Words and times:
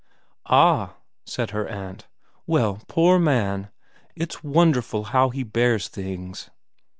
'Ah,' 0.47 0.95
said 1.27 1.51
her 1.51 1.67
aunt.' 1.67 2.07
Well 2.47 2.81
poor 2.87 3.19
man. 3.19 3.69
It's 4.15 4.43
wonderful 4.43 5.03
how 5.03 5.29
he 5.29 5.43
bears 5.43 5.89
things.' 5.89 6.49